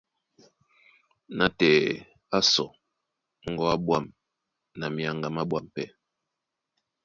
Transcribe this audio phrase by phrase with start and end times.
[1.37, 1.91] Nátɛɛ
[2.35, 2.69] á sɔ̌
[3.51, 4.05] ŋgɔ̌ á ɓwâm
[4.79, 5.85] na myaŋga má ɓwâm pɛ́.